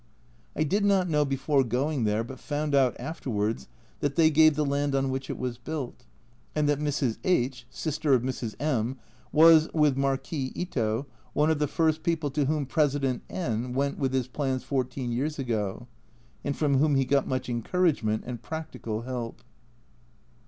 [0.55, 3.67] I did not know before going there, but found out afterwards,
[3.99, 6.07] that they gave the land on which it was built,
[6.55, 7.19] and that Mrs.
[7.23, 8.55] H (sister of Mrs.
[8.59, 8.97] M)
[9.31, 14.11] was, with Marquis Ito, one of the first people to whom President N went with
[14.11, 15.85] his plans fourteen years ago,
[16.43, 19.43] and from whom he got much encouragement and practical help.